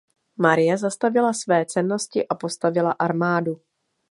Marie 0.37 0.77
zastavila 0.77 1.33
své 1.33 1.65
cennosti 1.65 2.27
a 2.27 2.35
postavila 2.35 2.91
armádu. 2.91 3.61